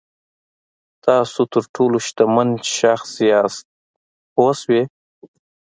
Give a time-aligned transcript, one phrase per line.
[1.05, 3.65] تاسو تر ټولو شتمن شخص یاست
[4.33, 4.81] پوه شوې!.